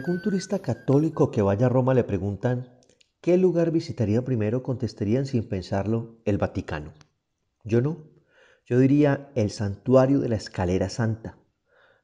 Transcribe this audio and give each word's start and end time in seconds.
algún 0.00 0.22
turista 0.22 0.60
católico 0.60 1.30
que 1.30 1.42
vaya 1.42 1.66
a 1.66 1.68
Roma 1.68 1.92
le 1.92 2.04
preguntan 2.04 2.70
qué 3.20 3.36
lugar 3.36 3.70
visitaría 3.70 4.24
primero, 4.24 4.62
contestarían 4.62 5.26
sin 5.26 5.46
pensarlo 5.46 6.22
el 6.24 6.38
Vaticano. 6.38 6.94
Yo 7.64 7.82
no, 7.82 8.08
yo 8.64 8.78
diría 8.78 9.30
el 9.34 9.50
santuario 9.50 10.18
de 10.18 10.30
la 10.30 10.36
escalera 10.36 10.88
santa. 10.88 11.36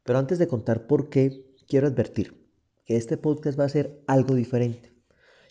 Pero 0.03 0.19
antes 0.19 0.39
de 0.39 0.47
contar 0.47 0.87
por 0.87 1.09
qué, 1.09 1.47
quiero 1.67 1.87
advertir 1.87 2.47
que 2.85 2.99
este 2.99 3.17
podcast 3.17 3.59
va 3.59 3.65
a 3.65 3.71
ser 3.71 4.03
algo 4.07 4.35
diferente. 4.35 4.93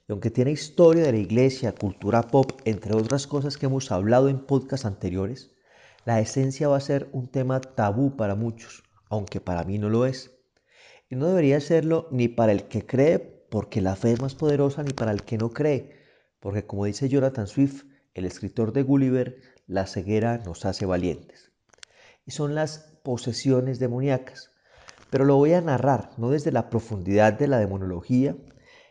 Y 0.07 0.12
aunque 0.12 0.30
tiene 0.30 0.52
historia 0.52 1.02
de 1.02 1.14
la 1.14 1.18
iglesia, 1.18 1.73
cultura 1.73 2.27
pop, 2.27 2.52
entre 2.66 2.96
otras 2.96 3.26
cosas 3.26 3.57
que 3.57 3.66
hemos 3.66 3.91
hablado 3.91 4.30
en 4.30 4.46
podcasts 4.46 4.85
anteriores, 4.85 5.49
la 6.05 6.20
esencia 6.20 6.68
va 6.68 6.77
a 6.77 6.82
ser 6.91 7.09
un 7.12 7.27
tema 7.27 7.59
tabú 7.59 8.16
para 8.16 8.35
muchos, 8.35 8.84
aunque 9.09 9.41
para 9.41 9.63
mí 9.63 9.80
no 9.80 9.90
lo 9.90 10.05
es. 10.05 10.34
No 11.16 11.28
debería 11.28 11.62
serlo 11.62 12.10
ni 12.12 12.28
para 12.28 12.52
el 12.52 12.64
que 12.68 12.86
cree, 12.86 13.20
porque 13.20 13.80
la 13.80 13.96
fe 13.96 14.12
es 14.12 14.22
más 14.22 14.36
poderosa, 14.36 14.84
ni 14.84 14.92
para 14.92 15.12
el 15.12 15.24
que 15.24 15.38
no 15.38 15.50
cree, 15.50 15.96
porque 16.41 16.66
como 16.66 16.84
dice 16.84 17.08
Jonathan 17.08 17.48
Swift, 17.48 17.86
el 18.14 18.26
escritor 18.26 18.74
de 18.74 18.84
Gulliver, 18.84 19.38
la 19.66 19.88
ceguera 19.88 20.40
nos 20.40 20.66
hace 20.66 20.86
valientes. 20.86 21.54
Y 22.26 22.32
son 22.32 22.54
las 22.54 23.00
posesiones 23.04 23.80
demoníacas. 23.80 24.52
Pero 25.10 25.24
lo 25.24 25.38
voy 25.38 25.54
a 25.54 25.62
narrar, 25.62 26.12
no 26.18 26.32
desde 26.32 26.52
la 26.52 26.70
profundidad 26.70 27.32
de 27.32 27.48
la 27.48 27.60
demonología 27.60 28.36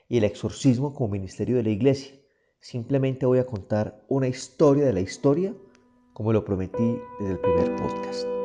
y 0.09 0.17
el 0.17 0.25
exorcismo 0.25 0.95
como 0.95 1.11
ministerio 1.11 1.57
de 1.57 1.65
la 1.65 1.71
iglesia. 1.71 2.15
Simplemente 2.59 3.27
voy 3.27 3.39
a 3.39 3.47
contar 3.47 4.03
una 4.09 4.29
historia 4.29 4.87
de 4.87 4.95
la 4.95 5.01
historia, 5.01 5.55
como 6.15 6.33
lo 6.33 6.43
prometí 6.43 6.99
desde 7.21 7.33
el 7.33 7.41
primer 7.41 7.77
podcast. 7.77 8.44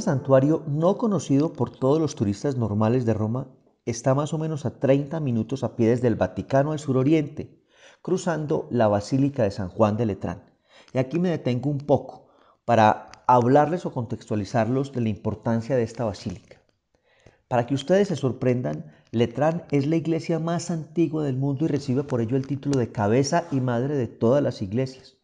Este 0.00 0.12
santuario, 0.12 0.62
no 0.66 0.96
conocido 0.96 1.52
por 1.52 1.76
todos 1.76 2.00
los 2.00 2.14
turistas 2.14 2.56
normales 2.56 3.04
de 3.04 3.12
Roma, 3.12 3.48
está 3.84 4.14
más 4.14 4.32
o 4.32 4.38
menos 4.38 4.64
a 4.64 4.80
30 4.80 5.20
minutos 5.20 5.62
a 5.62 5.76
pie 5.76 5.90
desde 5.90 6.08
el 6.08 6.14
Vaticano 6.14 6.72
al 6.72 6.78
suroriente, 6.78 7.62
cruzando 8.00 8.66
la 8.70 8.88
Basílica 8.88 9.42
de 9.42 9.50
San 9.50 9.68
Juan 9.68 9.98
de 9.98 10.06
Letrán. 10.06 10.42
Y 10.94 10.98
aquí 10.98 11.18
me 11.18 11.28
detengo 11.28 11.68
un 11.68 11.80
poco 11.80 12.28
para 12.64 13.10
hablarles 13.26 13.84
o 13.84 13.92
contextualizarlos 13.92 14.90
de 14.92 15.02
la 15.02 15.10
importancia 15.10 15.76
de 15.76 15.82
esta 15.82 16.06
basílica. 16.06 16.62
Para 17.46 17.66
que 17.66 17.74
ustedes 17.74 18.08
se 18.08 18.16
sorprendan, 18.16 18.94
Letrán 19.10 19.64
es 19.70 19.86
la 19.86 19.96
iglesia 19.96 20.38
más 20.38 20.70
antigua 20.70 21.24
del 21.24 21.36
mundo 21.36 21.66
y 21.66 21.68
recibe 21.68 22.04
por 22.04 22.22
ello 22.22 22.38
el 22.38 22.46
título 22.46 22.78
de 22.78 22.90
cabeza 22.90 23.44
y 23.50 23.60
madre 23.60 23.98
de 23.98 24.06
todas 24.06 24.42
las 24.42 24.62
iglesias. 24.62 25.18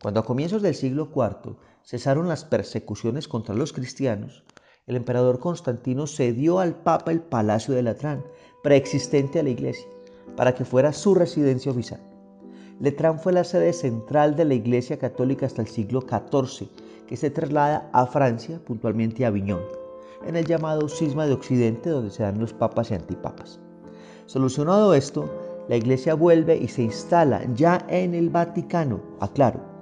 Cuando 0.00 0.20
a 0.20 0.24
comienzos 0.24 0.62
del 0.62 0.76
siglo 0.76 1.10
IV 1.12 1.56
cesaron 1.86 2.26
las 2.26 2.44
persecuciones 2.44 3.28
contra 3.28 3.54
los 3.54 3.72
cristianos, 3.72 4.42
el 4.88 4.96
emperador 4.96 5.38
Constantino 5.38 6.08
cedió 6.08 6.58
al 6.58 6.74
Papa 6.74 7.12
el 7.12 7.20
Palacio 7.20 7.74
de 7.74 7.84
Letrán, 7.84 8.24
preexistente 8.64 9.38
a 9.38 9.44
la 9.44 9.50
iglesia, 9.50 9.86
para 10.36 10.52
que 10.52 10.64
fuera 10.64 10.92
su 10.92 11.14
residencia 11.14 11.70
oficial. 11.70 12.00
Letrán 12.80 13.20
fue 13.20 13.32
la 13.32 13.44
sede 13.44 13.72
central 13.72 14.34
de 14.34 14.44
la 14.44 14.54
Iglesia 14.54 14.98
Católica 14.98 15.46
hasta 15.46 15.62
el 15.62 15.68
siglo 15.68 16.02
XIV, 16.02 16.68
que 17.06 17.16
se 17.16 17.30
traslada 17.30 17.88
a 17.92 18.04
Francia, 18.06 18.60
puntualmente 18.66 19.24
a 19.24 19.28
Aviñón, 19.28 19.62
en 20.26 20.34
el 20.34 20.44
llamado 20.44 20.88
Cisma 20.88 21.26
de 21.26 21.34
Occidente, 21.34 21.90
donde 21.90 22.10
se 22.10 22.24
dan 22.24 22.40
los 22.40 22.52
papas 22.52 22.90
y 22.90 22.94
antipapas. 22.94 23.60
Solucionado 24.26 24.92
esto, 24.92 25.30
la 25.68 25.76
Iglesia 25.76 26.14
vuelve 26.14 26.56
y 26.56 26.66
se 26.66 26.82
instala 26.82 27.46
ya 27.54 27.86
en 27.88 28.14
el 28.14 28.28
Vaticano, 28.28 29.00
aclaro, 29.20 29.75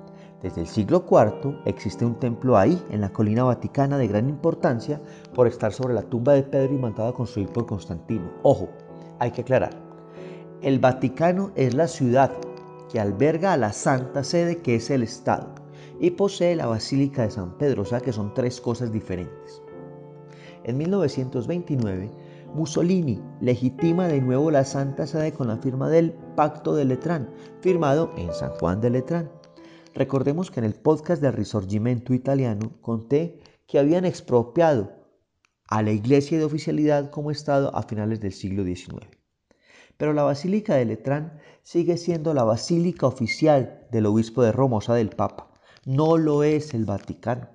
desde 0.45 0.61
el 0.61 0.67
siglo 0.67 1.07
IV 1.11 1.63
existe 1.65 2.05
un 2.05 2.17
templo 2.17 2.59
ahí, 2.59 2.79
en 2.91 3.01
la 3.01 3.09
colina 3.09 3.45
vaticana, 3.45 3.97
de 3.97 4.07
gran 4.07 4.29
importancia 4.29 5.01
por 5.35 5.47
estar 5.47 5.73
sobre 5.73 5.95
la 5.95 6.03
tumba 6.03 6.35
de 6.35 6.43
Pedro 6.43 6.75
y 6.75 6.77
mandado 6.77 7.09
a 7.09 7.15
construir 7.15 7.49
por 7.49 7.65
Constantino. 7.65 8.31
Ojo, 8.43 8.69
hay 9.21 9.31
que 9.31 9.41
aclarar. 9.41 9.71
El 10.61 10.81
Vaticano 10.81 11.51
es 11.55 11.73
la 11.73 11.89
ciudad 11.89 12.31
que 12.93 13.01
alberga 13.01 13.55
a 13.55 13.57
la 13.57 13.73
Santa 13.73 14.23
Sede, 14.23 14.59
que 14.59 14.75
es 14.75 14.91
el 14.91 15.03
Estado, 15.03 15.49
y 15.99 16.11
posee 16.11 16.55
la 16.57 16.67
Basílica 16.67 17.23
de 17.23 17.31
San 17.31 17.57
Pedro, 17.57 17.81
o 17.81 17.87
sea 17.87 18.01
que 18.01 18.13
son 18.13 18.35
tres 18.35 18.61
cosas 18.61 18.93
diferentes. 18.93 19.63
En 20.65 20.77
1929, 20.77 22.11
Mussolini 22.53 23.19
legitima 23.41 24.09
de 24.09 24.21
nuevo 24.21 24.51
la 24.51 24.65
Santa 24.65 25.07
Sede 25.07 25.33
con 25.33 25.49
la 25.49 25.57
firma 25.57 25.89
del 25.89 26.13
Pacto 26.37 26.75
de 26.75 26.85
Letrán, 26.85 27.31
firmado 27.63 28.11
en 28.19 28.31
San 28.35 28.51
Juan 28.51 28.83
de 28.83 28.91
Letrán. 28.91 29.31
Recordemos 29.95 30.51
que 30.51 30.59
en 30.59 30.67
el 30.67 30.75
podcast 30.75 31.23
del 31.23 31.35
Risorgimento 31.35 32.15
italiano 32.15 32.73
conté 32.81 33.39
que 33.69 33.79
habían 33.79 34.05
expropiado 34.05 34.91
a 35.69 35.83
la 35.83 35.93
iglesia 35.93 36.37
de 36.37 36.45
oficialidad 36.45 37.11
como 37.11 37.31
Estado 37.31 37.75
a 37.77 37.85
finales 37.85 38.21
del 38.21 38.33
siglo 38.33 38.65
XIX. 38.65 39.07
Pero 39.97 40.13
la 40.13 40.25
Basílica 40.25 40.75
de 40.75 40.85
Letrán 40.85 41.39
sigue 41.63 41.97
siendo 41.97 42.35
la 42.35 42.43
basílica 42.43 43.07
oficial 43.07 43.87
del 43.93 44.07
obispo 44.07 44.43
de 44.43 44.51
Roma, 44.51 44.79
o 44.79 44.81
sea, 44.81 44.97
del 44.97 45.11
Papa. 45.11 45.53
No 45.85 46.17
lo 46.17 46.43
es 46.43 46.75
el 46.75 46.85
Vaticano. 46.87 47.51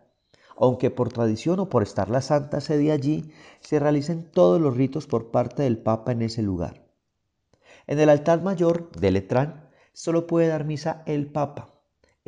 Aunque 0.55 0.91
por 0.91 1.11
tradición 1.11 1.59
o 1.59 1.67
por 1.67 1.83
estar 1.83 2.09
la 2.09 2.21
Santa 2.21 2.61
Sede 2.61 2.93
allí, 2.93 3.33
se 3.59 3.79
realicen 3.79 4.31
todos 4.31 4.61
los 4.61 4.77
ritos 4.77 5.07
por 5.07 5.29
parte 5.29 5.63
del 5.63 5.77
Papa 5.77 6.13
en 6.13 6.21
ese 6.21 6.41
lugar. 6.41 6.87
En 7.85 7.99
el 7.99 8.07
altar 8.07 8.41
mayor 8.41 8.91
de 8.91 9.11
Letrán 9.11 9.69
solo 9.91 10.25
puede 10.25 10.47
dar 10.47 10.63
misa 10.63 11.03
el 11.05 11.29
Papa, 11.29 11.78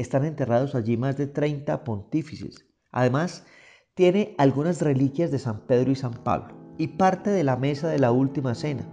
están 0.01 0.25
enterrados 0.25 0.75
allí 0.75 0.97
más 0.97 1.17
de 1.17 1.28
30 1.28 1.84
pontífices. 1.84 2.66
Además, 2.91 3.45
tiene 3.94 4.35
algunas 4.38 4.81
reliquias 4.81 5.31
de 5.31 5.39
San 5.39 5.62
Pedro 5.67 5.91
y 5.91 5.95
San 5.95 6.13
Pablo 6.13 6.56
y 6.78 6.88
parte 6.88 7.29
de 7.29 7.44
la 7.44 7.57
mesa 7.57 7.88
de 7.89 8.00
la 8.00 8.11
última 8.11 8.56
cena. 8.56 8.84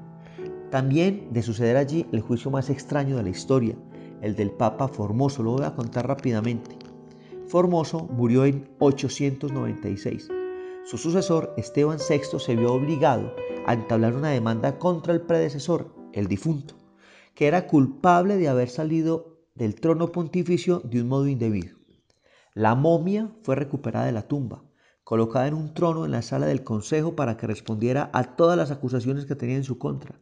También 0.71 1.29
de 1.33 1.43
suceder 1.43 1.77
allí 1.77 2.07
el 2.13 2.21
juicio 2.21 2.51
más 2.51 2.69
extraño 2.69 3.17
de 3.17 3.23
la 3.23 3.31
historia, 3.31 3.75
el 4.21 4.37
del 4.37 4.51
Papa 4.51 4.89
Formoso. 4.89 5.43
Lo 5.43 5.53
voy 5.53 5.65
a 5.65 5.75
contar 5.75 6.07
rápidamente. 6.07 6.77
Formoso 7.47 8.05
murió 8.11 8.45
en 8.45 8.69
896. 8.79 10.29
Su 10.85 10.99
sucesor, 10.99 11.55
Esteban 11.57 11.99
VI, 11.99 12.39
se 12.39 12.57
vio 12.57 12.73
obligado 12.73 13.35
a 13.67 13.75
entablar 13.75 14.15
una 14.15 14.31
demanda 14.31 14.79
contra 14.79 15.15
el 15.15 15.23
predecesor, 15.23 15.95
el 16.13 16.29
difunto, 16.29 16.75
que 17.35 17.47
era 17.47 17.67
culpable 17.67 18.37
de 18.37 18.49
haber 18.49 18.69
salido 18.69 19.38
del 19.59 19.75
trono 19.75 20.13
pontificio 20.13 20.81
de 20.85 21.03
un 21.03 21.09
modo 21.09 21.27
indebido. 21.27 21.77
La 22.55 22.77
momia 22.77 23.33
fue 23.43 23.57
recuperada 23.57 24.07
de 24.07 24.13
la 24.13 24.29
tumba, 24.29 24.63
colocada 25.03 25.49
en 25.49 25.55
un 25.55 25.75
trono 25.75 26.05
en 26.05 26.13
la 26.13 26.23
sala 26.23 26.47
del 26.47 26.63
consejo 26.63 27.17
para 27.17 27.37
que 27.37 27.49
respondiera 27.49 28.09
a 28.13 28.37
todas 28.37 28.57
las 28.57 28.71
acusaciones 28.71 29.27
que 29.27 29.35
tenía 29.35 29.57
en 29.57 29.65
su 29.65 29.77
contra. 29.77 30.21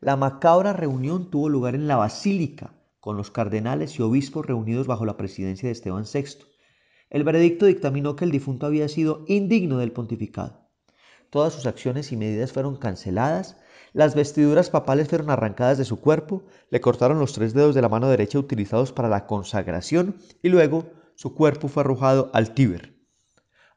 La 0.00 0.16
macabra 0.16 0.74
reunión 0.74 1.30
tuvo 1.30 1.48
lugar 1.48 1.74
en 1.74 1.88
la 1.88 1.96
basílica, 1.96 2.74
con 3.00 3.16
los 3.16 3.30
cardenales 3.30 3.98
y 3.98 4.02
obispos 4.02 4.44
reunidos 4.44 4.86
bajo 4.86 5.06
la 5.06 5.16
presidencia 5.16 5.66
de 5.66 5.72
Esteban 5.72 6.04
VI. 6.04 6.44
El 7.08 7.24
veredicto 7.24 7.64
dictaminó 7.64 8.16
que 8.16 8.26
el 8.26 8.30
difunto 8.30 8.66
había 8.66 8.88
sido 8.88 9.24
indigno 9.28 9.78
del 9.78 9.92
pontificado. 9.92 10.68
Todas 11.30 11.54
sus 11.54 11.64
acciones 11.64 12.12
y 12.12 12.16
medidas 12.16 12.52
fueron 12.52 12.76
canceladas 12.76 13.56
las 13.94 14.16
vestiduras 14.16 14.70
papales 14.70 15.08
fueron 15.08 15.30
arrancadas 15.30 15.78
de 15.78 15.84
su 15.84 16.00
cuerpo, 16.00 16.42
le 16.68 16.80
cortaron 16.80 17.20
los 17.20 17.32
tres 17.32 17.54
dedos 17.54 17.76
de 17.76 17.80
la 17.80 17.88
mano 17.88 18.08
derecha 18.08 18.40
utilizados 18.40 18.92
para 18.92 19.08
la 19.08 19.26
consagración 19.26 20.16
y 20.42 20.48
luego 20.48 20.86
su 21.14 21.32
cuerpo 21.32 21.68
fue 21.68 21.84
arrojado 21.84 22.28
al 22.34 22.54
Tíber. 22.54 22.92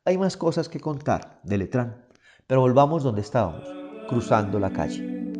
Hay 0.06 0.18
más 0.18 0.36
cosas 0.36 0.70
que 0.70 0.80
contar 0.80 1.40
de 1.44 1.60
Letrán, 1.60 2.08
pero 2.48 2.62
volvamos 2.62 3.04
donde 3.04 3.22
estábamos, 3.22 3.68
cruzando 4.10 4.60
la 4.60 4.72
calle. 4.72 5.34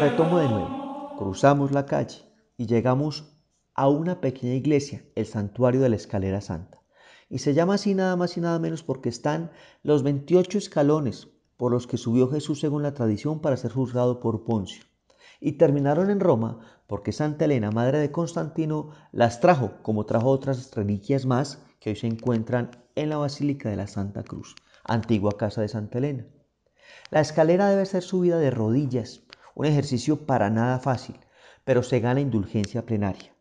Retomo 0.00 0.38
de 0.38 0.48
nuevo. 0.48 1.14
Cruzamos 1.18 1.72
la 1.72 1.84
calle 1.84 2.22
y 2.56 2.64
llegamos 2.64 3.36
a 3.74 3.88
una 3.88 4.22
pequeña 4.22 4.54
iglesia, 4.54 5.04
el 5.14 5.26
santuario 5.26 5.82
de 5.82 5.90
la 5.90 5.96
escalera 5.96 6.40
santa. 6.40 6.80
Y 7.28 7.40
se 7.40 7.52
llama 7.52 7.74
así 7.74 7.94
nada 7.94 8.16
más 8.16 8.34
y 8.38 8.40
nada 8.40 8.58
menos 8.58 8.82
porque 8.82 9.10
están 9.10 9.50
los 9.82 10.02
28 10.02 10.56
escalones 10.56 11.28
por 11.58 11.70
los 11.70 11.86
que 11.86 11.98
subió 11.98 12.30
Jesús 12.30 12.60
según 12.60 12.82
la 12.82 12.94
tradición 12.94 13.40
para 13.40 13.58
ser 13.58 13.72
juzgado 13.72 14.20
por 14.20 14.44
Poncio. 14.44 14.84
Y 15.38 15.52
terminaron 15.52 16.08
en 16.08 16.20
Roma 16.20 16.60
porque 16.86 17.12
Santa 17.12 17.44
Elena, 17.44 17.70
madre 17.70 17.98
de 17.98 18.10
Constantino, 18.10 18.92
las 19.12 19.40
trajo, 19.40 19.72
como 19.82 20.06
trajo 20.06 20.30
otras 20.30 20.74
reliquias 20.74 21.26
más 21.26 21.62
que 21.78 21.90
hoy 21.90 21.96
se 21.96 22.06
encuentran 22.06 22.70
en 22.94 23.10
la 23.10 23.18
Basílica 23.18 23.68
de 23.68 23.76
la 23.76 23.86
Santa 23.86 24.22
Cruz, 24.22 24.54
antigua 24.82 25.32
casa 25.36 25.60
de 25.60 25.68
Santa 25.68 25.98
Elena. 25.98 26.24
La 27.10 27.20
escalera 27.20 27.68
debe 27.68 27.84
ser 27.84 28.02
subida 28.02 28.38
de 28.38 28.50
rodillas, 28.50 29.24
un 29.60 29.66
ejercicio 29.66 30.24
para 30.24 30.48
nada 30.48 30.78
fácil, 30.78 31.16
pero 31.64 31.82
se 31.82 32.00
gana 32.00 32.22
indulgencia 32.22 32.86
plenaria. 32.86 33.34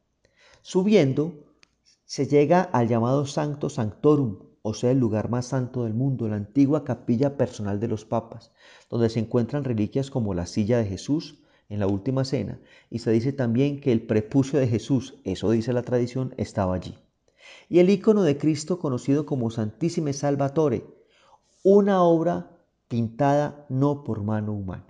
Subiendo, 0.62 1.46
se 2.04 2.28
llega 2.28 2.62
al 2.62 2.90
llamado 2.90 3.26
Sancto 3.26 3.70
Sanctorum, 3.70 4.40
o 4.62 4.74
sea, 4.74 4.92
el 4.92 5.00
lugar 5.00 5.30
más 5.30 5.46
santo 5.46 5.86
del 5.86 5.94
mundo, 5.94 6.28
la 6.28 6.36
antigua 6.36 6.84
capilla 6.84 7.38
personal 7.38 7.80
de 7.80 7.88
los 7.88 8.04
papas, 8.04 8.52
donde 8.90 9.10
se 9.10 9.22
encuentran 9.22 9.64
reliquias 9.64 10.12
como 10.12 10.34
la 10.34 10.46
silla 10.46 10.78
de 10.80 10.88
Jesús 10.88 11.42
en 11.70 11.80
la 11.80 11.88
última 11.88 12.26
cena, 12.26 12.60
y 12.90 13.00
se 13.00 13.12
dice 13.12 13.32
también 13.32 13.80
que 13.80 13.94
el 13.94 14.02
prepucio 14.02 14.60
de 14.60 14.68
Jesús, 14.68 15.22
eso 15.24 15.50
dice 15.52 15.72
la 15.72 15.84
tradición, 15.84 16.34
estaba 16.36 16.76
allí. 16.76 16.98
Y 17.70 17.80
el 17.80 17.90
icono 17.90 18.24
de 18.24 18.38
Cristo 18.38 18.78
conocido 18.78 19.26
como 19.26 19.52
Santissime 19.52 20.12
Salvatore, 20.12 20.84
una 21.64 22.04
obra 22.04 22.52
pintada 22.90 23.66
no 23.70 24.04
por 24.04 24.22
mano 24.22 24.52
humana. 24.52 24.89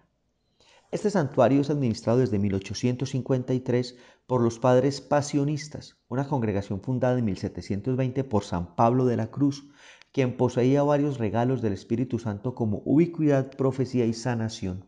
Este 0.91 1.11
santuario 1.11 1.61
es 1.61 1.69
administrado 1.69 2.17
desde 2.17 2.39
1853 2.39 3.95
por 4.25 4.41
los 4.41 4.57
padres 4.57 5.01
pasionistas, 5.01 5.97
una 6.07 6.27
congregación 6.27 6.81
fundada 6.81 7.19
en 7.19 7.25
1720 7.25 8.23
por 8.23 8.43
San 8.43 8.75
Pablo 8.75 9.05
de 9.05 9.15
la 9.15 9.29
Cruz, 9.29 9.69
quien 10.11 10.35
poseía 10.35 10.81
varios 10.81 11.19
regalos 11.19 11.61
del 11.61 11.73
Espíritu 11.73 12.17
Santo 12.17 12.55
como 12.55 12.81
ubicuidad, 12.85 13.51
profecía 13.51 14.07
y 14.07 14.13
sanación. 14.13 14.85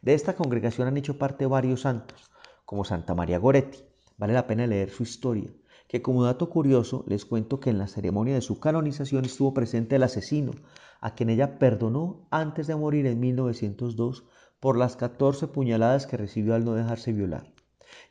De 0.00 0.14
esta 0.14 0.36
congregación 0.36 0.86
han 0.86 0.96
hecho 0.96 1.18
parte 1.18 1.44
varios 1.46 1.80
santos, 1.80 2.30
como 2.64 2.84
Santa 2.84 3.16
María 3.16 3.38
Goretti. 3.38 3.80
Vale 4.18 4.32
la 4.32 4.46
pena 4.46 4.68
leer 4.68 4.90
su 4.90 5.02
historia, 5.02 5.50
que 5.88 6.02
como 6.02 6.22
dato 6.22 6.48
curioso 6.48 7.04
les 7.08 7.24
cuento 7.24 7.58
que 7.58 7.70
en 7.70 7.78
la 7.78 7.88
ceremonia 7.88 8.34
de 8.34 8.42
su 8.42 8.60
canonización 8.60 9.24
estuvo 9.24 9.52
presente 9.52 9.96
el 9.96 10.04
asesino, 10.04 10.52
a 11.00 11.16
quien 11.16 11.30
ella 11.30 11.58
perdonó 11.58 12.28
antes 12.30 12.68
de 12.68 12.76
morir 12.76 13.06
en 13.06 13.18
1902 13.18 14.24
por 14.60 14.76
las 14.76 14.96
14 14.96 15.48
puñaladas 15.48 16.06
que 16.06 16.16
recibió 16.16 16.54
al 16.54 16.64
no 16.64 16.74
dejarse 16.74 17.12
violar. 17.12 17.52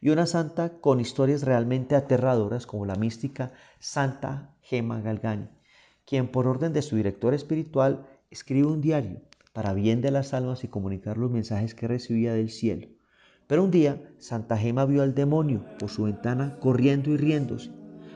Y 0.02 0.10
una 0.10 0.26
santa 0.26 0.80
con 0.80 1.00
historias 1.00 1.44
realmente 1.44 1.96
aterradoras 1.96 2.66
como 2.66 2.86
la 2.86 2.96
mística 2.96 3.52
Santa 3.80 4.56
Gema 4.62 5.02
Galgani, 5.02 5.50
quien 6.06 6.28
por 6.28 6.48
orden 6.48 6.74
de 6.74 6.82
su 6.82 6.96
director 6.96 7.34
espiritual 7.34 8.08
escribe 8.30 8.68
un 8.68 8.82
diario 8.82 9.22
para 9.54 9.74
bien 9.74 10.02
de 10.02 10.12
las 10.12 10.34
almas 10.34 10.64
y 10.64 10.68
comunicar 10.68 11.18
los 11.18 11.32
mensajes 11.32 11.76
que 11.76 11.88
recibía 11.88 12.34
del 12.34 12.50
cielo. 12.50 12.88
Pero 13.48 13.64
un 13.64 13.72
día 13.72 14.02
Santa 14.20 14.58
Gema 14.58 14.86
vio 14.86 15.02
al 15.02 15.16
demonio 15.16 15.66
por 15.80 15.90
su 15.90 16.04
ventana 16.04 16.58
corriendo 16.60 17.12
y 17.12 17.18
riéndose. 17.18 17.72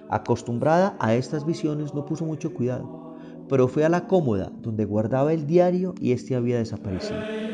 Acostumbrada 0.10 0.98
a 1.00 1.14
estas 1.14 1.46
visiones 1.46 1.94
no 1.94 2.06
puso 2.06 2.26
mucho 2.26 2.54
cuidado, 2.54 3.16
pero 3.48 3.68
fue 3.68 3.86
a 3.86 3.90
la 3.90 4.08
cómoda 4.08 4.52
donde 4.62 4.86
guardaba 4.86 5.34
el 5.34 5.46
diario 5.46 5.94
y 6.00 6.12
éste 6.12 6.36
había 6.36 6.58
desaparecido. 6.58 7.49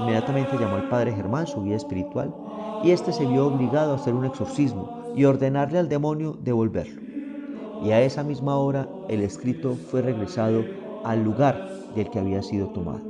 Inmediatamente 0.00 0.56
llamó 0.58 0.76
al 0.76 0.88
padre 0.88 1.12
Germán, 1.12 1.46
su 1.46 1.62
guía 1.62 1.76
espiritual, 1.76 2.34
y 2.82 2.90
éste 2.90 3.12
se 3.12 3.26
vio 3.26 3.46
obligado 3.46 3.92
a 3.92 3.96
hacer 3.96 4.14
un 4.14 4.24
exorcismo 4.24 5.12
y 5.16 5.24
ordenarle 5.24 5.78
al 5.78 5.88
demonio 5.88 6.38
devolverlo. 6.42 7.00
Y 7.82 7.90
a 7.90 8.02
esa 8.02 8.22
misma 8.22 8.56
hora 8.56 8.88
el 9.08 9.22
escrito 9.22 9.74
fue 9.74 10.02
regresado 10.02 10.64
al 11.04 11.22
lugar 11.24 11.68
del 11.94 12.10
que 12.10 12.18
había 12.18 12.42
sido 12.42 12.68
tomado. 12.68 13.02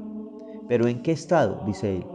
Pero 0.69 0.87
¿en 0.87 1.03
qué 1.03 1.13
estado? 1.13 1.63
dice 1.67 1.97
él. 1.97 2.07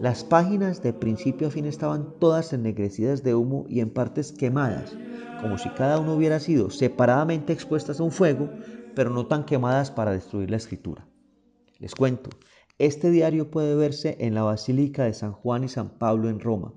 Las 0.00 0.22
páginas 0.22 0.82
de 0.82 0.92
principio 0.92 1.48
a 1.48 1.50
fin 1.50 1.66
estaban 1.66 2.14
todas 2.20 2.52
ennegrecidas 2.52 3.24
de 3.24 3.34
humo 3.34 3.66
y 3.68 3.80
en 3.80 3.90
partes 3.90 4.32
quemadas, 4.32 4.96
como 5.42 5.58
si 5.58 5.68
cada 5.70 5.98
uno 5.98 6.14
hubiera 6.14 6.38
sido 6.38 6.70
separadamente 6.70 7.52
expuestas 7.52 7.98
a 7.98 8.04
un 8.04 8.12
fuego, 8.12 8.48
pero 8.94 9.10
no 9.10 9.26
tan 9.26 9.44
quemadas 9.44 9.90
para 9.90 10.12
destruir 10.12 10.50
la 10.50 10.56
escritura. 10.56 11.06
Les 11.80 11.94
cuento, 11.94 12.30
este 12.78 13.10
diario 13.10 13.50
puede 13.50 13.74
verse 13.74 14.16
en 14.20 14.34
la 14.34 14.42
Basílica 14.42 15.04
de 15.04 15.12
San 15.12 15.32
Juan 15.32 15.64
y 15.64 15.68
San 15.68 15.90
Pablo 15.90 16.28
en 16.28 16.38
Roma. 16.38 16.72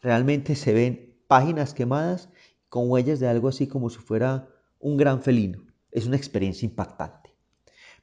Realmente 0.00 0.54
se 0.54 0.72
ven 0.72 1.16
páginas 1.26 1.74
quemadas 1.74 2.28
con 2.68 2.88
huellas 2.88 3.18
de 3.18 3.28
algo 3.28 3.48
así 3.48 3.66
como 3.66 3.90
si 3.90 3.98
fuera 3.98 4.48
un 4.78 4.96
gran 4.96 5.20
felino. 5.20 5.62
Es 5.90 6.06
una 6.06 6.16
experiencia 6.16 6.64
impactante. 6.64 7.34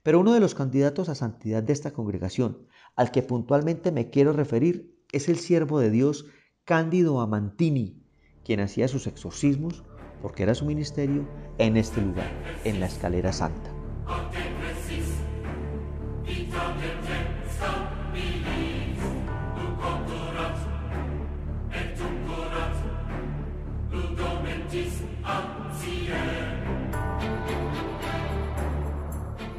Pero 0.03 0.19
uno 0.19 0.33
de 0.33 0.41
los 0.41 0.53
candidatos 0.53 1.09
a 1.09 1.15
santidad 1.15 1.63
de 1.63 1.73
esta 1.73 1.91
congregación, 1.91 2.67
al 2.95 3.11
que 3.11 3.23
puntualmente 3.23 3.91
me 3.91 4.09
quiero 4.09 4.33
referir, 4.33 4.93
es 5.11 5.29
el 5.29 5.37
siervo 5.37 5.79
de 5.79 5.89
Dios 5.89 6.25
Cándido 6.65 7.21
Amantini, 7.21 8.03
quien 8.43 8.59
hacía 8.59 8.89
sus 8.89 9.07
exorcismos, 9.07 9.85
porque 10.21 10.43
era 10.43 10.55
su 10.55 10.65
ministerio, 10.65 11.27
en 11.57 11.77
este 11.77 12.01
lugar, 12.01 12.29
en 12.65 12.81
la 12.81 12.87
escalera 12.87 13.31
santa. 13.31 13.71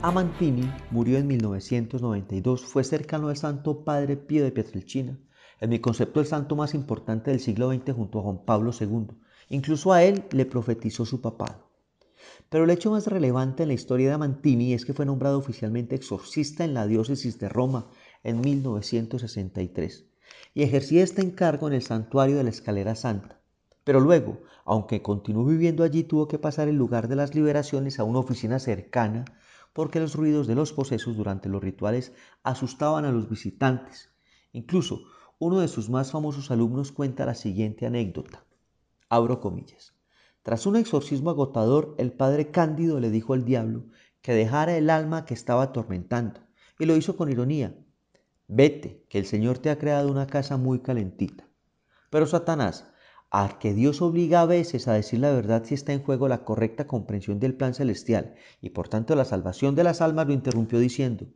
Amantini 0.00 0.70
murió 0.92 1.18
en 1.18 1.26
1992, 1.26 2.64
fue 2.64 2.84
cercano 2.84 3.30
al 3.30 3.36
Santo 3.36 3.82
Padre 3.82 4.16
Pío 4.16 4.44
de 4.44 4.52
Pietrelcina, 4.52 5.18
en 5.60 5.70
mi 5.70 5.80
concepto 5.80 6.20
el 6.20 6.26
santo 6.26 6.54
más 6.54 6.74
importante 6.74 7.32
del 7.32 7.40
siglo 7.40 7.72
XX 7.72 7.94
junto 7.94 8.20
a 8.20 8.22
Juan 8.22 8.44
Pablo 8.44 8.70
II. 8.78 9.08
Incluso 9.48 9.92
a 9.92 10.04
él 10.04 10.22
le 10.30 10.46
profetizó 10.46 11.04
su 11.04 11.20
papado. 11.20 11.72
Pero 12.48 12.62
el 12.62 12.70
hecho 12.70 12.92
más 12.92 13.08
relevante 13.08 13.64
en 13.64 13.70
la 13.70 13.74
historia 13.74 14.06
de 14.06 14.14
Amantini 14.14 14.72
es 14.72 14.84
que 14.84 14.94
fue 14.94 15.04
nombrado 15.04 15.36
oficialmente 15.36 15.96
exorcista 15.96 16.64
en 16.64 16.74
la 16.74 16.86
diócesis 16.86 17.40
de 17.40 17.48
Roma 17.48 17.90
en 18.22 18.40
1963 18.40 20.06
y 20.54 20.62
ejercía 20.62 21.02
este 21.02 21.22
encargo 21.22 21.66
en 21.66 21.74
el 21.74 21.82
santuario 21.82 22.36
de 22.36 22.44
la 22.44 22.50
Escalera 22.50 22.94
Santa. 22.94 23.40
Pero 23.82 23.98
luego, 23.98 24.42
aunque 24.64 25.02
continuó 25.02 25.44
viviendo 25.44 25.82
allí, 25.82 26.04
tuvo 26.04 26.28
que 26.28 26.38
pasar 26.38 26.68
el 26.68 26.76
lugar 26.76 27.08
de 27.08 27.16
las 27.16 27.34
liberaciones 27.34 27.98
a 27.98 28.04
una 28.04 28.20
oficina 28.20 28.60
cercana 28.60 29.24
porque 29.78 30.00
los 30.00 30.16
ruidos 30.16 30.48
de 30.48 30.56
los 30.56 30.72
posesos 30.72 31.16
durante 31.16 31.48
los 31.48 31.62
rituales 31.62 32.12
asustaban 32.42 33.04
a 33.04 33.12
los 33.12 33.30
visitantes. 33.30 34.10
Incluso 34.50 35.02
uno 35.38 35.60
de 35.60 35.68
sus 35.68 35.88
más 35.88 36.10
famosos 36.10 36.50
alumnos 36.50 36.90
cuenta 36.90 37.24
la 37.24 37.36
siguiente 37.36 37.86
anécdota. 37.86 38.44
Abro 39.08 39.38
comillas. 39.38 39.94
Tras 40.42 40.66
un 40.66 40.74
exorcismo 40.74 41.30
agotador, 41.30 41.94
el 41.98 42.10
padre 42.10 42.50
Cándido 42.50 42.98
le 42.98 43.08
dijo 43.08 43.34
al 43.34 43.44
diablo 43.44 43.84
que 44.20 44.32
dejara 44.32 44.76
el 44.76 44.90
alma 44.90 45.24
que 45.24 45.34
estaba 45.34 45.62
atormentando, 45.62 46.40
y 46.76 46.84
lo 46.84 46.96
hizo 46.96 47.16
con 47.16 47.30
ironía. 47.30 47.78
Vete, 48.48 49.06
que 49.08 49.20
el 49.20 49.26
Señor 49.26 49.58
te 49.58 49.70
ha 49.70 49.78
creado 49.78 50.10
una 50.10 50.26
casa 50.26 50.56
muy 50.56 50.80
calentita. 50.80 51.46
Pero 52.10 52.26
Satanás, 52.26 52.90
a 53.30 53.58
que 53.58 53.74
Dios 53.74 54.00
obliga 54.00 54.40
a 54.40 54.46
veces 54.46 54.88
a 54.88 54.94
decir 54.94 55.20
la 55.20 55.32
verdad 55.32 55.62
si 55.64 55.74
está 55.74 55.92
en 55.92 56.02
juego 56.02 56.28
la 56.28 56.44
correcta 56.44 56.86
comprensión 56.86 57.40
del 57.40 57.54
plan 57.54 57.74
celestial 57.74 58.34
y 58.60 58.70
por 58.70 58.88
tanto 58.88 59.14
la 59.16 59.24
salvación 59.24 59.74
de 59.74 59.84
las 59.84 60.00
almas, 60.00 60.26
lo 60.26 60.32
interrumpió 60.32 60.78
diciendo, 60.78 61.26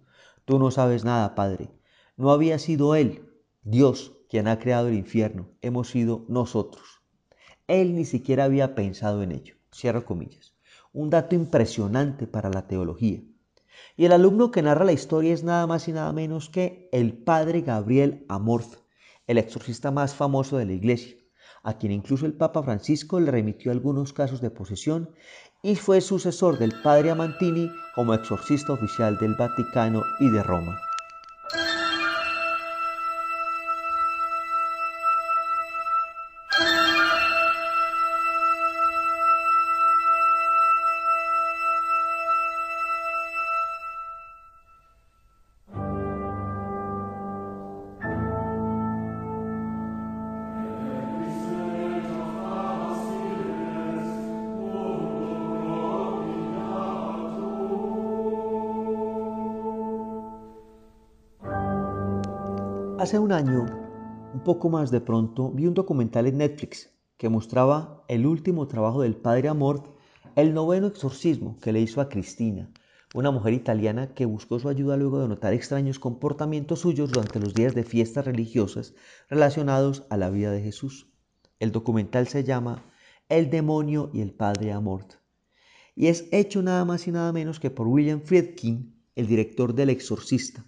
Tú 0.44 0.58
no 0.58 0.70
sabes 0.70 1.04
nada, 1.04 1.34
Padre. 1.34 1.70
No 2.16 2.30
había 2.32 2.58
sido 2.58 2.94
Él, 2.94 3.28
Dios, 3.62 4.12
quien 4.28 4.48
ha 4.48 4.58
creado 4.58 4.88
el 4.88 4.94
infierno, 4.94 5.50
hemos 5.60 5.90
sido 5.90 6.24
nosotros. 6.28 7.02
Él 7.68 7.94
ni 7.94 8.04
siquiera 8.04 8.44
había 8.44 8.74
pensado 8.74 9.22
en 9.22 9.32
ello. 9.32 9.56
Cierro 9.72 10.04
comillas. 10.04 10.54
Un 10.92 11.10
dato 11.10 11.34
impresionante 11.34 12.26
para 12.26 12.50
la 12.50 12.66
teología. 12.66 13.22
Y 13.96 14.04
el 14.04 14.12
alumno 14.12 14.50
que 14.50 14.62
narra 14.62 14.84
la 14.84 14.92
historia 14.92 15.32
es 15.32 15.44
nada 15.44 15.66
más 15.66 15.88
y 15.88 15.92
nada 15.92 16.12
menos 16.12 16.48
que 16.48 16.88
el 16.92 17.12
padre 17.12 17.60
Gabriel 17.60 18.24
Amorth, 18.28 18.78
el 19.26 19.38
exorcista 19.38 19.90
más 19.90 20.14
famoso 20.14 20.56
de 20.56 20.66
la 20.66 20.72
iglesia 20.72 21.21
a 21.62 21.78
quien 21.78 21.92
incluso 21.92 22.26
el 22.26 22.34
Papa 22.34 22.62
Francisco 22.62 23.20
le 23.20 23.30
remitió 23.30 23.72
algunos 23.72 24.12
casos 24.12 24.40
de 24.40 24.50
posesión 24.50 25.10
y 25.62 25.76
fue 25.76 26.00
sucesor 26.00 26.58
del 26.58 26.72
padre 26.82 27.10
Amantini 27.10 27.70
como 27.94 28.14
exorcista 28.14 28.72
oficial 28.72 29.18
del 29.18 29.34
Vaticano 29.36 30.02
y 30.20 30.28
de 30.30 30.42
Roma. 30.42 30.78
Hace 63.02 63.18
un 63.18 63.32
año, 63.32 63.66
un 64.32 64.44
poco 64.44 64.70
más 64.70 64.92
de 64.92 65.00
pronto, 65.00 65.50
vi 65.50 65.66
un 65.66 65.74
documental 65.74 66.28
en 66.28 66.38
Netflix 66.38 66.88
que 67.16 67.28
mostraba 67.28 68.04
el 68.06 68.26
último 68.26 68.68
trabajo 68.68 69.02
del 69.02 69.16
padre 69.16 69.48
Amort, 69.48 69.88
el 70.36 70.54
noveno 70.54 70.86
exorcismo 70.86 71.58
que 71.58 71.72
le 71.72 71.80
hizo 71.80 72.00
a 72.00 72.08
Cristina, 72.08 72.70
una 73.12 73.32
mujer 73.32 73.54
italiana 73.54 74.14
que 74.14 74.24
buscó 74.24 74.60
su 74.60 74.68
ayuda 74.68 74.96
luego 74.96 75.20
de 75.20 75.26
notar 75.26 75.52
extraños 75.52 75.98
comportamientos 75.98 76.78
suyos 76.78 77.10
durante 77.10 77.40
los 77.40 77.54
días 77.54 77.74
de 77.74 77.82
fiestas 77.82 78.24
religiosas 78.24 78.94
relacionados 79.28 80.06
a 80.08 80.16
la 80.16 80.30
vida 80.30 80.52
de 80.52 80.62
Jesús. 80.62 81.08
El 81.58 81.72
documental 81.72 82.28
se 82.28 82.44
llama 82.44 82.84
El 83.28 83.50
demonio 83.50 84.10
y 84.14 84.20
el 84.20 84.32
padre 84.32 84.70
Amort 84.70 85.14
y 85.96 86.06
es 86.06 86.28
hecho 86.30 86.62
nada 86.62 86.84
más 86.84 87.08
y 87.08 87.10
nada 87.10 87.32
menos 87.32 87.58
que 87.58 87.72
por 87.72 87.88
William 87.88 88.20
Friedkin, 88.20 88.94
el 89.16 89.26
director 89.26 89.74
del 89.74 89.90
Exorcista. 89.90 90.64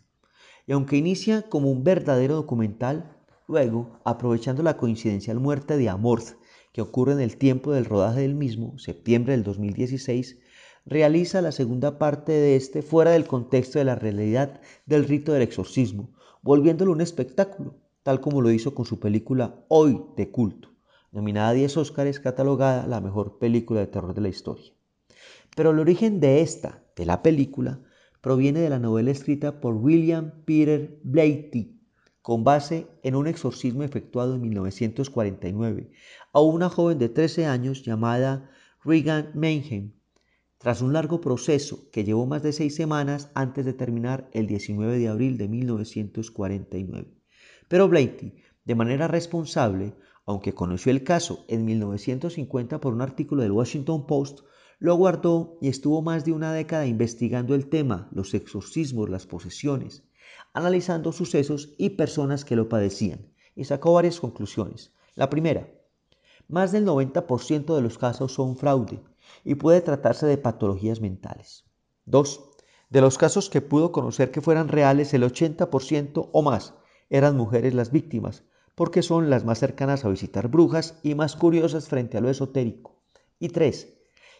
Y 0.67 0.73
aunque 0.73 0.97
inicia 0.97 1.43
como 1.43 1.71
un 1.71 1.85
verdadero 1.85 2.37
documental, 2.37 3.17
luego, 3.47 4.01
aprovechando 4.05 4.63
la 4.63 4.77
coincidencial 4.77 5.41
muerte 5.41 5.77
de 5.77 5.89
Amorth, 5.89 6.37
que 6.73 6.81
ocurre 6.81 7.13
en 7.13 7.21
el 7.21 7.37
tiempo 7.37 7.73
del 7.73 7.85
rodaje 7.85 8.23
del 8.23 8.35
mismo, 8.35 8.79
septiembre 8.79 9.33
del 9.33 9.45
2016, 9.45 10.39
realiza 10.87 11.41
la 11.41 11.53
segunda 11.53 11.99
parte 11.99 12.33
de 12.33 12.57
este 12.57 12.83
fuera 12.83 13.11
del 13.13 13.27
contexto 13.27 13.79
de 13.79 13.85
la 13.85 13.95
realidad 13.95 14.61
del 14.87 15.05
rito 15.05 15.33
del 15.33 15.43
exorcismo, 15.43 16.13
volviéndolo 16.43 16.93
un 16.93 17.01
espectáculo, 17.01 17.77
tal 18.03 18.21
como 18.21 18.41
lo 18.41 18.51
hizo 18.51 18.75
con 18.75 18.85
su 18.85 18.99
película 18.99 19.65
Hoy 19.69 20.05
de 20.17 20.31
culto, 20.31 20.71
nominada 21.13 21.51
a 21.51 21.55
10 21.55 21.77
Óscares, 21.77 22.21
catalogada 22.21 22.87
la 22.87 23.01
mejor 23.01 23.39
película 23.39 23.81
de 23.81 23.87
terror 23.87 24.15
de 24.15 24.21
la 24.21 24.29
historia. 24.29 24.73
Pero 25.57 25.71
el 25.71 25.79
origen 25.79 26.21
de 26.21 26.41
esta, 26.41 26.83
de 26.97 27.07
la 27.07 27.23
película, 27.23 27.81
proviene 28.25 28.61
de 28.61 28.71
la 28.71 28.79
novela 28.79 29.11
escrita 29.11 29.61
por 29.61 29.75
William 29.75 30.33
Peter 30.47 30.99
Blatty, 31.03 31.79
con 32.23 32.43
base 32.43 32.87
en 33.03 33.17
un 33.17 33.27
exorcismo 33.27 33.83
efectuado 33.83 34.37
en 34.37 34.41
1949 34.41 35.91
a 36.33 36.41
una 36.41 36.71
joven 36.71 36.99
de 36.99 37.11
13 37.11 37.45
años 37.45 37.83
llamada 37.85 38.51
Regan 38.83 39.31
Mayhem, 39.35 39.93
tras 40.57 40.81
un 40.81 40.95
largo 40.95 41.21
proceso 41.21 41.91
que 41.93 42.03
llevó 42.03 42.25
más 42.25 42.43
de 42.43 42.55
seis 42.55 42.75
semanas 42.75 43.31
antes 43.35 43.67
de 43.67 43.75
terminar 43.75 44.31
el 44.33 44.47
19 44.47 44.99
de 44.99 45.09
abril 45.09 45.37
de 45.37 45.49
1949. 45.49 47.07
Pero 47.69 47.89
Blatty, 47.91 48.33
de 48.65 48.75
manera 48.75 49.07
responsable, 49.07 49.93
aunque 50.25 50.55
conoció 50.55 50.91
el 50.93 51.05
caso 51.05 51.45
en 51.47 51.67
1950 51.67 52.81
por 52.81 52.95
un 52.95 53.03
artículo 53.03 53.43
del 53.43 53.53
Washington 53.53 54.07
Post, 54.07 54.41
lo 54.79 54.97
guardó 54.97 55.59
y 55.61 55.69
estuvo 55.69 56.03
más 56.03 56.25
de 56.25 56.33
una 56.33 56.53
década 56.53 56.87
investigando 56.87 57.55
el 57.55 57.69
tema, 57.69 58.09
los 58.13 58.35
exorcismos, 58.35 59.09
las 59.09 59.27
posesiones, 59.27 60.03
analizando 60.53 61.13
sucesos 61.13 61.75
y 61.79 61.91
personas 61.91 62.45
que 62.45 62.57
lo 62.57 62.69
padecían, 62.69 63.33
y 63.55 63.65
sacó 63.65 63.93
varias 63.93 64.21
conclusiones. 64.21 64.93
La 65.15 65.31
primera, 65.31 65.69
más 66.49 66.73
del 66.73 66.87
90% 66.87 67.75
de 67.75 67.83
los 67.83 67.99
casos 67.99 68.33
son 68.33 68.57
fraude, 68.57 69.01
y 69.45 69.55
puede 69.55 69.81
tratarse 69.81 70.27
de 70.27 70.39
patologías 70.39 71.01
mentales. 71.01 71.65
2. 72.07 72.51
De 72.91 73.01
los 73.01 73.19
casos 73.19 73.51
que 73.51 73.61
pudo 73.61 73.93
conocer 73.93 74.31
que 74.31 74.41
fueran 74.41 74.69
reales, 74.69 75.15
el 75.15 75.23
80% 75.23 76.29
o 76.33 76.43
más 76.43 76.75
eran 77.11 77.37
mujeres 77.37 77.75
las 77.75 77.91
víctimas, 77.91 78.45
porque 78.75 79.03
son 79.03 79.31
las 79.31 79.45
más 79.45 79.59
cercanas 79.59 80.05
a 80.05 80.09
visitar 80.09 80.49
brujas 80.49 80.99
y 81.03 81.15
más 81.15 81.37
curiosas 81.37 81.89
frente 81.89 82.19
a 82.19 82.21
lo 82.21 82.31
esotérico. 82.31 83.01
Y 83.39 83.49
3. 83.49 83.89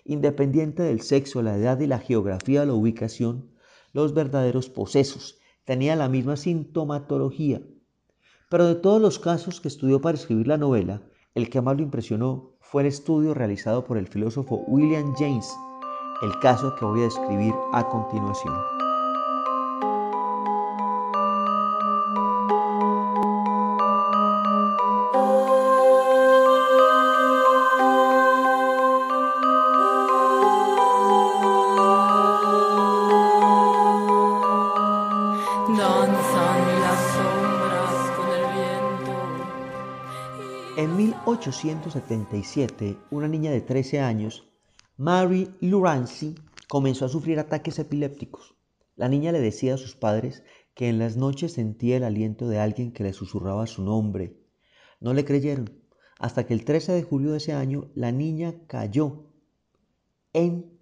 Independiente 0.05 0.83
del 0.83 1.01
sexo, 1.01 1.43
la 1.43 1.57
edad 1.57 1.81
y 1.81 1.87
la 1.87 1.99
geografía 1.99 2.63
o 2.63 2.67
la 2.67 2.75
ubicación, 2.75 3.51
los 3.93 4.13
verdaderos 4.13 4.69
posesos 4.69 5.39
tenían 5.65 5.99
la 5.99 6.11
misma 6.11 6.37
sintomatología. 6.37 7.63
Pero 8.51 8.67
de 8.67 8.75
todos 8.75 9.01
los 9.01 9.19
casos 9.19 9.61
que 9.61 9.69
estudió 9.69 10.01
para 10.03 10.19
escribir 10.19 10.47
la 10.47 10.59
novela, 10.59 11.03
el 11.35 11.49
que 11.49 11.63
más 11.63 11.77
lo 11.77 11.83
impresionó 11.83 12.53
fue 12.61 12.83
el 12.83 12.89
estudio 12.89 13.33
realizado 13.33 13.85
por 13.85 13.97
el 13.97 14.07
filósofo 14.07 14.63
William 14.67 15.15
James, 15.17 15.51
el 16.23 16.39
caso 16.41 16.75
que 16.77 16.85
voy 16.85 17.01
a 17.01 17.05
describir 17.05 17.55
a 17.73 17.89
continuación. 17.89 18.84
1877, 41.47 42.97
una 43.11 43.29
niña 43.29 43.51
de 43.51 43.61
13 43.61 44.01
años, 44.01 44.49
Mary 44.97 45.55
Lurancy, 45.61 46.35
comenzó 46.69 47.05
a 47.05 47.11
sufrir 47.11 47.39
ataques 47.39 47.79
epilépticos. 47.79 48.55
La 48.97 49.11
niña 49.11 49.31
le 49.31 49.41
decía 49.41 49.75
a 49.75 49.79
sus 49.79 49.95
padres 49.95 50.43
que 50.75 50.89
en 50.89 50.99
las 50.99 51.19
noches 51.19 51.53
sentía 51.53 51.99
el 51.99 52.05
aliento 52.05 52.49
de 52.49 52.61
alguien 52.61 52.93
que 52.93 53.05
le 53.05 53.13
susurraba 53.13 53.67
su 53.67 53.83
nombre. 53.83 54.39
No 55.01 55.13
le 55.13 55.27
creyeron, 55.27 55.83
hasta 56.19 56.47
que 56.47 56.55
el 56.55 56.65
13 56.65 56.93
de 56.93 57.03
julio 57.03 57.33
de 57.33 57.37
ese 57.37 57.53
año 57.53 57.91
la 57.95 58.11
niña 58.11 58.55
cayó 58.67 59.27
en 60.33 60.79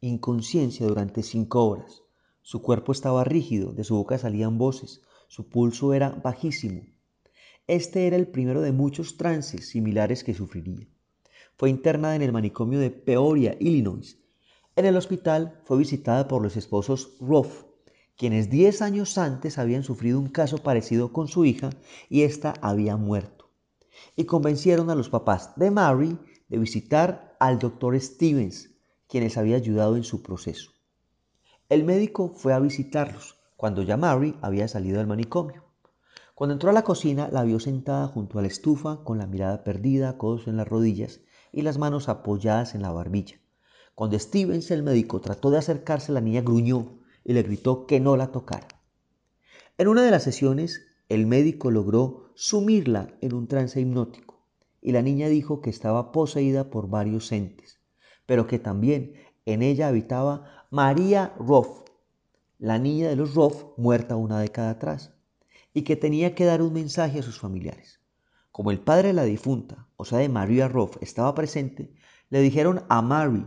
inconsciencia 0.00 0.86
durante 0.86 1.22
cinco 1.22 1.66
horas. 1.66 2.04
Su 2.40 2.62
cuerpo 2.62 2.92
estaba 2.92 3.22
rígido, 3.22 3.74
de 3.74 3.84
su 3.84 3.96
boca 3.96 4.16
salían 4.16 4.56
voces, 4.56 5.02
su 5.28 5.50
pulso 5.50 5.92
era 5.92 6.08
bajísimo. 6.08 6.84
Este 7.70 8.08
era 8.08 8.16
el 8.16 8.26
primero 8.26 8.62
de 8.62 8.72
muchos 8.72 9.16
trances 9.16 9.68
similares 9.68 10.24
que 10.24 10.34
sufriría. 10.34 10.88
Fue 11.56 11.70
internada 11.70 12.16
en 12.16 12.22
el 12.22 12.32
manicomio 12.32 12.80
de 12.80 12.90
Peoria, 12.90 13.56
Illinois. 13.60 14.18
En 14.74 14.86
el 14.86 14.96
hospital 14.96 15.60
fue 15.62 15.78
visitada 15.78 16.26
por 16.26 16.42
los 16.42 16.56
esposos 16.56 17.16
Ruff, 17.20 17.62
quienes 18.16 18.50
10 18.50 18.82
años 18.82 19.16
antes 19.18 19.56
habían 19.56 19.84
sufrido 19.84 20.18
un 20.18 20.30
caso 20.30 20.58
parecido 20.58 21.12
con 21.12 21.28
su 21.28 21.44
hija 21.44 21.70
y 22.08 22.22
ésta 22.22 22.54
había 22.60 22.96
muerto. 22.96 23.52
Y 24.16 24.24
convencieron 24.24 24.90
a 24.90 24.96
los 24.96 25.08
papás 25.08 25.52
de 25.54 25.70
Mary 25.70 26.18
de 26.48 26.58
visitar 26.58 27.36
al 27.38 27.60
doctor 27.60 27.96
Stevens, 28.00 28.70
quien 29.06 29.22
les 29.22 29.36
había 29.36 29.54
ayudado 29.54 29.96
en 29.96 30.02
su 30.02 30.24
proceso. 30.24 30.72
El 31.68 31.84
médico 31.84 32.34
fue 32.34 32.52
a 32.52 32.58
visitarlos 32.58 33.38
cuando 33.56 33.84
ya 33.84 33.96
Mary 33.96 34.34
había 34.42 34.66
salido 34.66 34.98
del 34.98 35.06
manicomio. 35.06 35.69
Cuando 36.40 36.54
entró 36.54 36.70
a 36.70 36.72
la 36.72 36.84
cocina, 36.84 37.28
la 37.30 37.42
vio 37.42 37.60
sentada 37.60 38.06
junto 38.06 38.38
a 38.38 38.40
la 38.40 38.48
estufa, 38.48 39.04
con 39.04 39.18
la 39.18 39.26
mirada 39.26 39.62
perdida, 39.62 40.16
codos 40.16 40.46
en 40.46 40.56
las 40.56 40.66
rodillas 40.66 41.20
y 41.52 41.60
las 41.60 41.76
manos 41.76 42.08
apoyadas 42.08 42.74
en 42.74 42.80
la 42.80 42.90
barbilla. 42.90 43.36
Cuando 43.94 44.18
Stevens, 44.18 44.70
el 44.70 44.82
médico, 44.82 45.20
trató 45.20 45.50
de 45.50 45.58
acercarse, 45.58 46.12
la 46.12 46.22
niña 46.22 46.40
gruñó 46.40 46.98
y 47.24 47.34
le 47.34 47.42
gritó 47.42 47.86
que 47.86 48.00
no 48.00 48.16
la 48.16 48.32
tocara. 48.32 48.68
En 49.76 49.88
una 49.88 50.02
de 50.02 50.10
las 50.10 50.22
sesiones, 50.22 50.80
el 51.10 51.26
médico 51.26 51.70
logró 51.70 52.32
sumirla 52.36 53.18
en 53.20 53.34
un 53.34 53.46
trance 53.46 53.78
hipnótico 53.78 54.46
y 54.80 54.92
la 54.92 55.02
niña 55.02 55.28
dijo 55.28 55.60
que 55.60 55.68
estaba 55.68 56.10
poseída 56.10 56.70
por 56.70 56.88
varios 56.88 57.32
entes, 57.32 57.80
pero 58.24 58.46
que 58.46 58.58
también 58.58 59.12
en 59.44 59.60
ella 59.60 59.88
habitaba 59.88 60.66
María 60.70 61.34
Roth, 61.38 61.90
la 62.56 62.78
niña 62.78 63.10
de 63.10 63.16
los 63.16 63.34
Roth 63.34 63.76
muerta 63.76 64.16
una 64.16 64.40
década 64.40 64.70
atrás 64.70 65.19
y 65.80 65.82
que 65.82 65.96
tenía 65.96 66.34
que 66.34 66.44
dar 66.44 66.60
un 66.60 66.74
mensaje 66.74 67.20
a 67.20 67.22
sus 67.22 67.38
familiares. 67.38 68.00
Como 68.52 68.70
el 68.70 68.80
padre 68.80 69.08
de 69.08 69.14
la 69.14 69.24
difunta, 69.24 69.88
o 69.96 70.04
sea 70.04 70.18
de 70.18 70.28
María 70.28 70.68
Roth, 70.68 70.98
estaba 71.00 71.34
presente, 71.34 71.94
le 72.28 72.42
dijeron 72.42 72.84
a 72.90 73.00
Mary, 73.00 73.46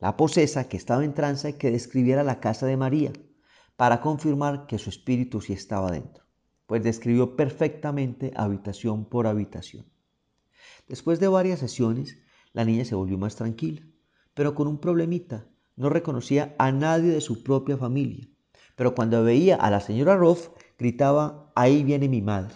la 0.00 0.16
posesa 0.16 0.68
que 0.68 0.76
estaba 0.76 1.04
en 1.04 1.14
trance, 1.14 1.56
que 1.56 1.70
describiera 1.70 2.24
la 2.24 2.40
casa 2.40 2.66
de 2.66 2.76
María, 2.76 3.12
para 3.76 4.00
confirmar 4.00 4.66
que 4.66 4.80
su 4.80 4.90
espíritu 4.90 5.40
sí 5.40 5.52
estaba 5.52 5.92
dentro, 5.92 6.24
pues 6.66 6.82
describió 6.82 7.36
perfectamente 7.36 8.32
habitación 8.34 9.04
por 9.04 9.28
habitación. 9.28 9.86
Después 10.88 11.20
de 11.20 11.28
varias 11.28 11.60
sesiones, 11.60 12.18
la 12.52 12.64
niña 12.64 12.84
se 12.84 12.96
volvió 12.96 13.16
más 13.16 13.36
tranquila, 13.36 13.82
pero 14.34 14.56
con 14.56 14.66
un 14.66 14.78
problemita, 14.78 15.46
no 15.76 15.88
reconocía 15.88 16.56
a 16.58 16.72
nadie 16.72 17.12
de 17.12 17.20
su 17.20 17.44
propia 17.44 17.76
familia, 17.76 18.28
pero 18.74 18.96
cuando 18.96 19.22
veía 19.22 19.54
a 19.54 19.70
la 19.70 19.78
señora 19.78 20.16
Roth, 20.16 20.48
gritaba, 20.78 21.52
ahí 21.54 21.84
viene 21.84 22.08
mi 22.08 22.22
madre. 22.22 22.54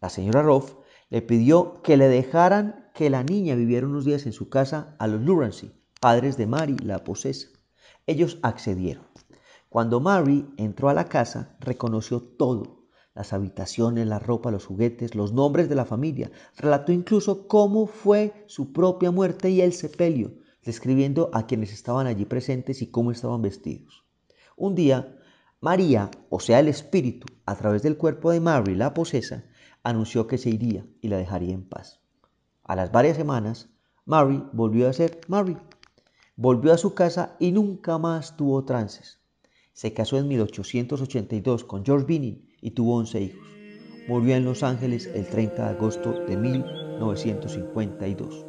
La 0.00 0.10
señora 0.10 0.42
Roth 0.42 0.78
le 1.10 1.22
pidió 1.22 1.82
que 1.82 1.96
le 1.96 2.08
dejaran 2.08 2.90
que 2.94 3.10
la 3.10 3.22
niña 3.22 3.54
viviera 3.54 3.86
unos 3.86 4.04
días 4.04 4.26
en 4.26 4.32
su 4.32 4.48
casa 4.48 4.96
a 4.98 5.06
los 5.06 5.20
Lurancy, 5.22 5.72
padres 6.00 6.36
de 6.36 6.46
Mary, 6.46 6.76
la 6.78 7.04
posesa. 7.04 7.48
Ellos 8.06 8.38
accedieron. 8.42 9.04
Cuando 9.68 10.00
Mary 10.00 10.46
entró 10.56 10.88
a 10.88 10.94
la 10.94 11.04
casa, 11.04 11.56
reconoció 11.60 12.22
todo, 12.22 12.86
las 13.14 13.32
habitaciones, 13.32 14.06
la 14.06 14.18
ropa, 14.18 14.50
los 14.50 14.64
juguetes, 14.64 15.14
los 15.14 15.32
nombres 15.32 15.68
de 15.68 15.74
la 15.74 15.84
familia. 15.84 16.30
Relató 16.56 16.92
incluso 16.92 17.48
cómo 17.48 17.86
fue 17.86 18.44
su 18.46 18.72
propia 18.72 19.10
muerte 19.10 19.50
y 19.50 19.60
el 19.60 19.72
sepelio, 19.72 20.34
describiendo 20.64 21.28
a 21.32 21.46
quienes 21.46 21.72
estaban 21.72 22.06
allí 22.06 22.24
presentes 22.24 22.80
y 22.80 22.90
cómo 22.90 23.10
estaban 23.10 23.42
vestidos. 23.42 24.04
Un 24.56 24.74
día, 24.74 25.17
María, 25.60 26.12
o 26.30 26.38
sea 26.38 26.60
el 26.60 26.68
Espíritu, 26.68 27.26
a 27.44 27.56
través 27.56 27.82
del 27.82 27.96
cuerpo 27.96 28.30
de 28.30 28.38
Mary, 28.38 28.76
la 28.76 28.94
posesa, 28.94 29.42
anunció 29.82 30.28
que 30.28 30.38
se 30.38 30.50
iría 30.50 30.86
y 31.00 31.08
la 31.08 31.16
dejaría 31.16 31.52
en 31.52 31.64
paz. 31.64 31.98
A 32.62 32.76
las 32.76 32.92
varias 32.92 33.16
semanas, 33.16 33.68
Mary 34.04 34.44
volvió 34.52 34.88
a 34.88 34.92
ser 34.92 35.20
Mary. 35.26 35.56
Volvió 36.36 36.72
a 36.72 36.78
su 36.78 36.94
casa 36.94 37.34
y 37.40 37.50
nunca 37.50 37.98
más 37.98 38.36
tuvo 38.36 38.64
trances. 38.64 39.18
Se 39.72 39.92
casó 39.92 40.16
en 40.18 40.28
1882 40.28 41.64
con 41.64 41.84
George 41.84 42.06
Binney 42.06 42.48
y 42.60 42.70
tuvo 42.70 42.96
11 42.96 43.20
hijos. 43.20 43.48
Murió 44.06 44.36
en 44.36 44.44
Los 44.44 44.62
Ángeles 44.62 45.10
el 45.12 45.26
30 45.26 45.64
de 45.64 45.70
agosto 45.70 46.12
de 46.12 46.36
1952. 46.36 48.46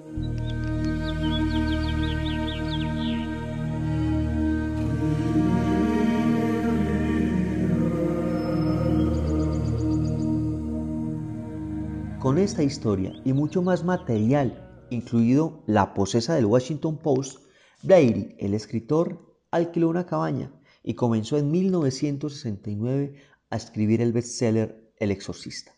Con 12.30 12.38
esta 12.38 12.62
historia 12.62 13.20
y 13.26 13.34
mucho 13.34 13.64
más 13.64 13.84
material, 13.84 14.86
incluido 14.92 15.64
La 15.66 15.96
posesa 15.96 16.36
del 16.36 16.46
Washington 16.46 17.00
Post, 17.00 17.40
Brady, 17.82 18.36
el 18.38 18.54
escritor, 18.54 19.36
alquiló 19.50 19.90
una 19.90 20.06
cabaña 20.06 20.54
y 20.84 20.94
comenzó 20.94 21.40
en 21.40 21.50
1969 21.50 23.16
a 23.50 23.56
escribir 23.56 24.00
el 24.02 24.14
bestseller 24.14 24.94
El 24.98 25.10
Exorcista. 25.10 25.72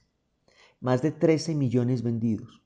Más 0.82 1.02
de 1.02 1.12
13 1.12 1.56
millones 1.56 2.04
vendidos. 2.04 2.62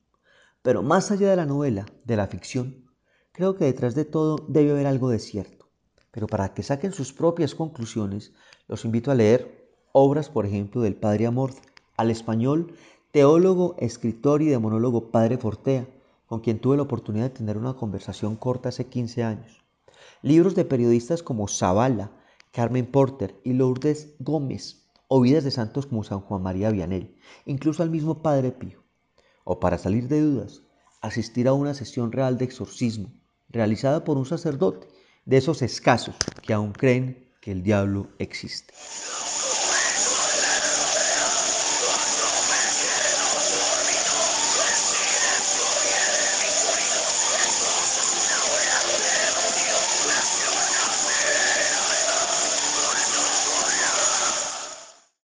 Pero 0.62 0.82
más 0.82 1.12
allá 1.12 1.30
de 1.30 1.36
la 1.36 1.46
novela, 1.46 1.86
de 2.04 2.16
la 2.16 2.26
ficción, 2.26 2.90
creo 3.30 3.54
que 3.54 3.66
detrás 3.66 3.94
de 3.94 4.04
todo 4.04 4.44
debe 4.48 4.72
haber 4.72 4.88
algo 4.88 5.10
de 5.10 5.20
cierto. 5.20 5.70
Pero 6.10 6.26
para 6.26 6.54
que 6.54 6.64
saquen 6.64 6.90
sus 6.90 7.12
propias 7.12 7.54
conclusiones, 7.54 8.32
los 8.66 8.84
invito 8.84 9.12
a 9.12 9.14
leer 9.14 9.70
obras, 9.92 10.28
por 10.28 10.44
ejemplo, 10.44 10.80
del 10.80 10.96
Padre 10.96 11.26
Amorth, 11.26 11.60
al 11.96 12.10
español 12.10 12.74
teólogo, 13.16 13.76
escritor 13.78 14.42
y 14.42 14.44
demonólogo 14.44 15.10
Padre 15.10 15.38
Fortea, 15.38 15.88
con 16.26 16.40
quien 16.40 16.58
tuve 16.58 16.76
la 16.76 16.82
oportunidad 16.82 17.30
de 17.30 17.38
tener 17.38 17.56
una 17.56 17.72
conversación 17.72 18.36
corta 18.36 18.68
hace 18.68 18.88
15 18.88 19.24
años. 19.24 19.64
Libros 20.20 20.54
de 20.54 20.66
periodistas 20.66 21.22
como 21.22 21.48
Zavala, 21.48 22.10
Carmen 22.52 22.84
Porter 22.84 23.34
y 23.42 23.54
Lourdes 23.54 24.12
Gómez, 24.18 24.82
o 25.08 25.22
vidas 25.22 25.44
de 25.44 25.50
santos 25.50 25.86
como 25.86 26.04
San 26.04 26.20
Juan 26.20 26.42
María 26.42 26.68
Vianel, 26.68 27.16
incluso 27.46 27.82
al 27.82 27.88
mismo 27.88 28.20
Padre 28.20 28.52
Pío. 28.52 28.82
O 29.44 29.60
para 29.60 29.78
salir 29.78 30.08
de 30.08 30.20
dudas, 30.20 30.60
asistir 31.00 31.48
a 31.48 31.54
una 31.54 31.72
sesión 31.72 32.12
real 32.12 32.36
de 32.36 32.44
exorcismo, 32.44 33.08
realizada 33.48 34.04
por 34.04 34.18
un 34.18 34.26
sacerdote, 34.26 34.88
de 35.24 35.38
esos 35.38 35.62
escasos 35.62 36.16
que 36.42 36.52
aún 36.52 36.72
creen 36.72 37.30
que 37.40 37.52
el 37.52 37.62
diablo 37.62 38.08
existe. 38.18 38.74